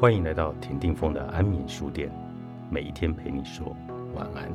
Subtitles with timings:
[0.00, 2.10] 欢迎来到田定峰的安眠书店，
[2.70, 3.76] 每一天陪你说
[4.14, 4.50] 晚安。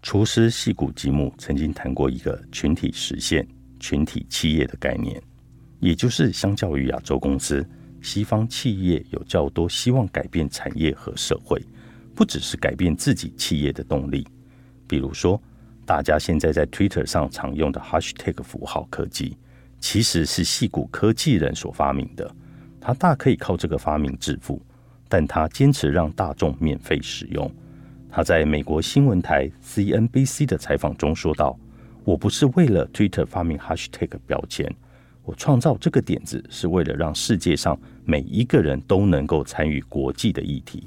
[0.00, 3.44] 厨师细谷吉木曾经谈过一个群体实现、
[3.80, 5.20] 群体企业的概念，
[5.80, 7.68] 也就是相较于亚洲公司，
[8.00, 11.60] 西方企业有较多希望改变产业和社会。
[12.22, 14.24] 不只是改变自己企业的动力，
[14.86, 15.42] 比如说，
[15.84, 19.36] 大家现在在 Twitter 上常用的 Hashtag 符号科技，
[19.80, 22.32] 其实是戏骨科技人所发明的。
[22.80, 24.62] 他大可以靠这个发明致富，
[25.08, 27.52] 但他坚持让大众免费使用。
[28.08, 31.58] 他在美国新闻台 CNBC 的采访中说道
[32.06, 34.72] ：“我不是为了 Twitter 发明 Hashtag 标签，
[35.24, 40.86] 我创造这个点子是为了让世界上每一个人都能够参与国际的议题。”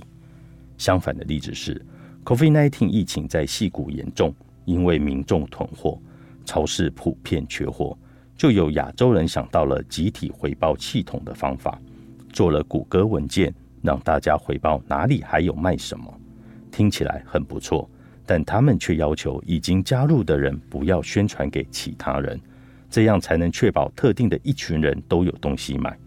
[0.77, 1.83] 相反的例子是
[2.23, 4.33] ，COVID-19 疫情在戏谷严重，
[4.65, 5.99] 因为民众囤货，
[6.45, 7.97] 超市普遍缺货，
[8.35, 11.79] 就有亚洲人想到了集体回报系统的方法，
[12.33, 16.13] 做了谷歌文件，让大家回报哪里还有卖什么，
[16.71, 17.89] 听起来很不错，
[18.25, 22.39] 但他们却要求已经加入的人不要宣传给其他人，
[22.89, 25.97] 这样才能确保特定的一群人都有东西买。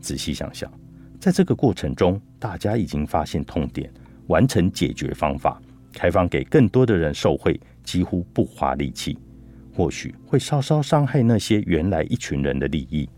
[0.00, 0.81] 仔细想想。
[1.22, 3.88] 在这个过程中，大家已经发现痛点，
[4.26, 9.16] 完成解决方法，开放给更多的人受惠，几乎不花力气。
[9.72, 13.08] 或许会稍稍伤害那些原来一群人的利益，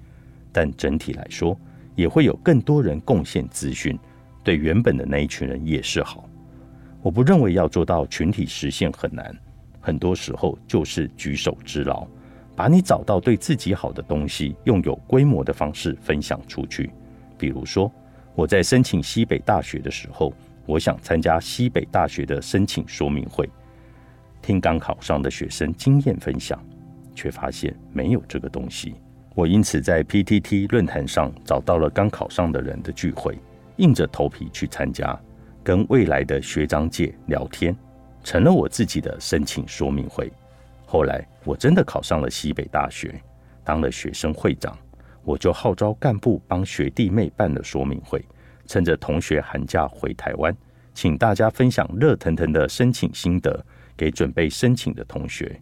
[0.53, 1.59] 但整体来说，
[1.97, 3.99] 也会有更多人贡献资讯，
[4.43, 6.29] 对原本的那一群人也是好。
[7.01, 9.35] 我不认为要做到群体实现很难，
[9.81, 12.07] 很多时候就是举手之劳，
[12.55, 16.91] 把你找到对自己好的东西，用有规模的方式分享出去。
[17.39, 17.91] 比如说，
[18.35, 20.33] 我在申请西北大学的时候，
[20.67, 23.49] 我想参加西北大学的申请说明会，
[24.41, 26.59] 听刚考上的学生经验分享，
[27.15, 28.95] 却发现没有这个东西。
[29.35, 33.39] 我因此在 PTT 论坛上找到了刚考上的人的聚会，
[33.77, 35.19] 硬着头皮去参加，
[35.63, 37.77] 跟未来的学长姐聊天，
[38.23, 40.33] 成了我自己的申请说明会。
[40.87, 43.21] 后来我真的考上了西北大学，
[43.65, 44.79] 当了学生会长。
[45.25, 48.25] 我就号召干部帮学弟妹办了说明会，
[48.67, 50.55] 趁着同学寒假回台湾，
[50.93, 53.65] 请大家分享热腾腾的申请心得
[53.97, 55.61] 给准备申请的同学。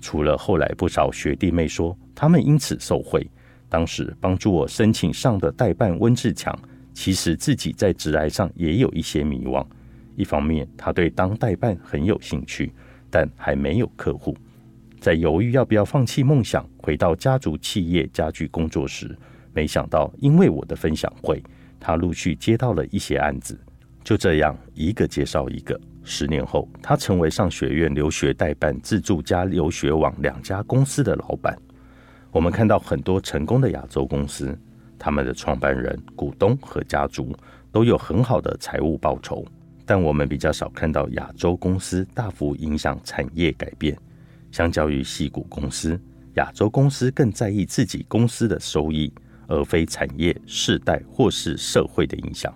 [0.00, 3.28] 除了后来不少学弟妹说他们因此受惠，
[3.68, 6.56] 当时帮助我申请上的代办温志强，
[6.92, 9.64] 其实自己在职涯上也有一些迷惘。
[10.16, 12.72] 一方面他对当代办很有兴趣，
[13.10, 14.36] 但还没有客户。
[15.00, 19.16] 在犹豫要不要放弃梦想，回到家族企业家具工作时，
[19.52, 21.42] 没想到因为我的分享会，
[21.78, 23.58] 他陆续接到了一些案子。
[24.02, 25.78] 就这样，一个介绍一个。
[26.02, 31.56] 十年后，他成为上学院留学代办、自助加留学网两家公司的老板。
[32.30, 34.58] 我们看到很多成功的亚洲公司，
[34.98, 37.36] 他们的创办人、股东和家族
[37.70, 39.44] 都有很好的财务报酬，
[39.84, 43.96] 但我们比较少看到亚洲公司大幅影响产业改变。
[44.50, 46.00] 相较于细股公司，
[46.34, 49.12] 亚洲公司更在意自己公司的收益，
[49.46, 52.52] 而非产业、世代或是社会的影响。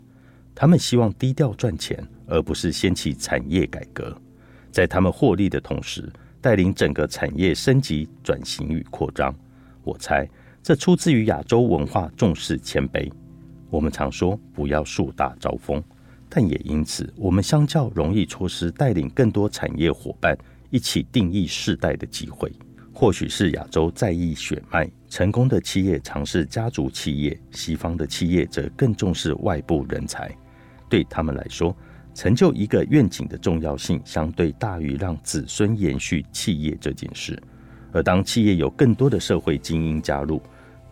[0.54, 4.16] 他们希望低调赚钱，而不是掀起产业改革。
[4.70, 6.10] 在他们获利的同时，
[6.40, 9.34] 带领整个产业升级、转型与扩张。
[9.84, 10.28] 我猜，
[10.62, 13.10] 这出自于亚洲文化重视谦卑。
[13.70, 15.82] 我们常说不要树大招风，
[16.28, 20.36] 但也因此，我们相较容易错失带领更多产业伙伴。
[20.72, 22.50] 一起定义世代的机会，
[22.94, 30.34] 或许是亚洲在意血脉，成功的企业尝试家族企业；西方的企业则更重视外部人才。
[30.88, 31.76] 对他们来说，
[32.14, 37.38] 成就一个愿景的重要性相对大于让子孙延续企业这件事。
[37.92, 40.40] 而当企业有更多的社会精英加入，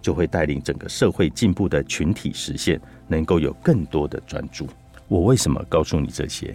[0.02, 2.78] 就会带领整个社会进步的群体实现，
[3.08, 4.68] 能够有更多的专注。
[5.08, 6.54] 我为什么告诉你这些？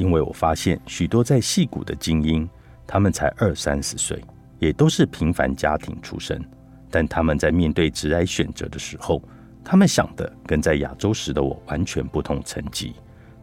[0.00, 2.48] 因为我发现许多在戏谷的精英，
[2.86, 4.18] 他们才二三十岁，
[4.58, 6.42] 也都是平凡家庭出身，
[6.90, 9.22] 但他们在面对职业选择的时候，
[9.62, 12.94] 他们想的跟在亚洲时的我完全不同层级。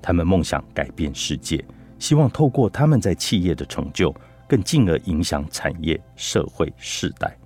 [0.01, 1.63] 他们梦想改变世界，
[1.99, 4.11] 希望透过他们在企业的成就，
[4.47, 7.37] 更进而影响产业、社会、世代。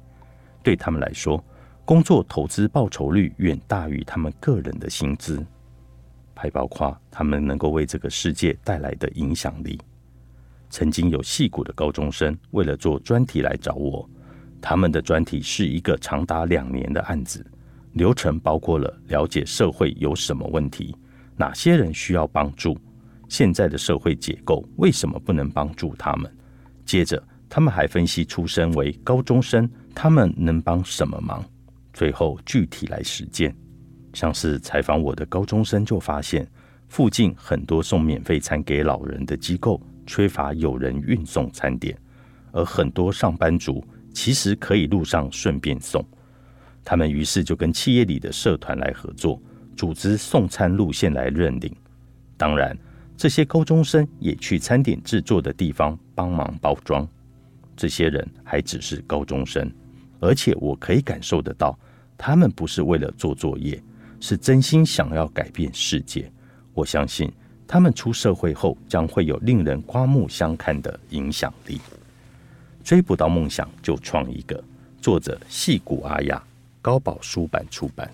[0.63, 1.43] 对他们来说，
[1.83, 5.45] 工作投资报酬率远大于他们个人的薪资。
[6.35, 9.79] 还包括他们能够为这个世界带来的影响力。
[10.69, 14.09] 曾经有戏骨的高中生为了做专题来找我，
[14.61, 17.45] 他们的专题是一个长达两年的案子，
[17.93, 20.95] 流程包括了了解社会有什么问题，
[21.35, 22.77] 哪些人需要帮助，
[23.27, 26.31] 现在的社会结构为什么不能帮助他们。
[26.85, 31.43] 接着，他们还分析出身为高中生，他们能帮什么忙？
[31.91, 33.53] 最后具体来实践。
[34.13, 36.47] 像是采访我的高中生就发现，
[36.87, 41.97] 附近很多送免费餐给老人的机构缺乏有人运送餐点，
[42.51, 46.05] 而很多上班族其实可以路上顺便送。
[46.83, 49.41] 他们于是就跟企业里的社团来合作，
[49.77, 51.73] 组织送餐路线来认领。
[52.35, 52.77] 当然，
[53.15, 57.07] 这些高中生也去餐点制作的地方帮忙包装。
[57.77, 59.71] 这些人还只是高中生，
[60.19, 61.77] 而且我可以感受得到，
[62.17, 63.81] 他们不是为了做作业。
[64.21, 66.31] 是真心想要改变世界，
[66.73, 67.29] 我相信
[67.67, 71.81] 他们出社会后将会有令人刮目相看的影响力。
[72.83, 74.63] 追不到梦想就创一个，
[75.01, 76.41] 作者戏谷阿雅，
[76.81, 78.09] 高宝书版出版。